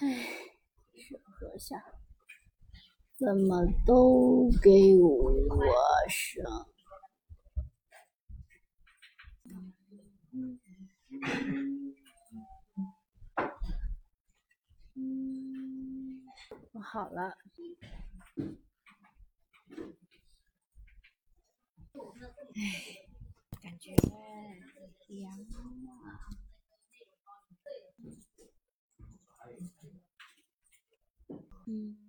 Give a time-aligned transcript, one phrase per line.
[0.00, 0.06] 唉，
[0.94, 1.82] 审核下，
[3.18, 5.32] 怎么都给我
[6.08, 6.68] 上？
[16.72, 17.36] 我好了。
[22.54, 22.60] 唉，
[23.60, 23.96] 感觉
[25.08, 26.30] 凉啊。
[31.68, 32.07] Mm.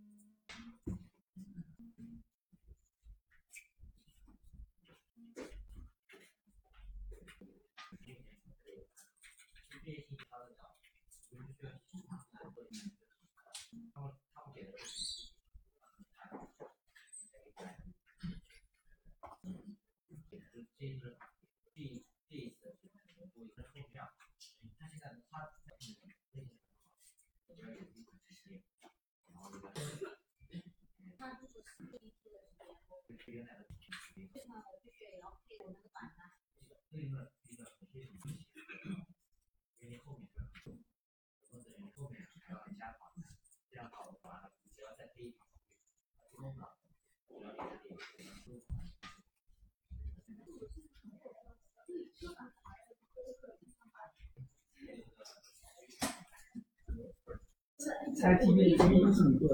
[58.19, 59.47] 猜 T B 的音是你做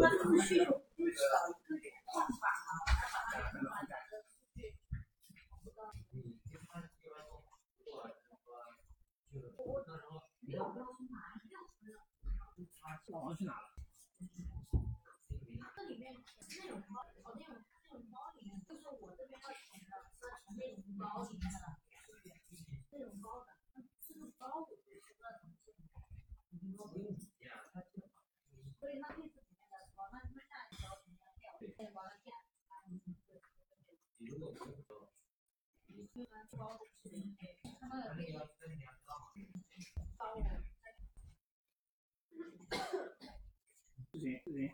[9.73, 10.05] 的。
[13.07, 13.75] 老王去哪了？
[35.95, 36.01] 视
[44.19, 44.69] 频视频，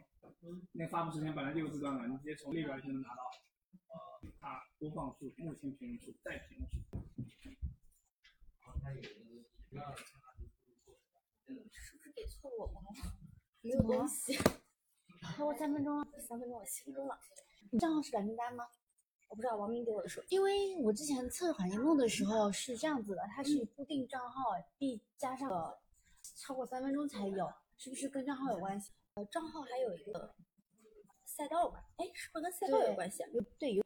[0.71, 3.21] 那发布时间本来就有字段了，你直接从列表就能拿到。
[3.87, 6.79] 呃，它播放数、目前评论数、待评论数。
[11.71, 12.89] 是不是给错我们了？
[13.61, 14.35] 没有东西。
[15.35, 17.19] 超过三分钟了，三分钟我，七分钟了。
[17.71, 18.65] 你账号是白名单吗？
[19.31, 25.79] 我不知道，王明给我的说，因为我之前测缓应梦的时候是这样子的，它是固定账号必加上个
[26.35, 28.91] 超过三分钟才有，是不是跟账号有关系？
[29.13, 30.35] 呃，账号还有一个
[31.23, 31.81] 赛道吧？
[31.95, 33.23] 哎，是不是跟赛道有关系
[33.57, 33.81] 对有。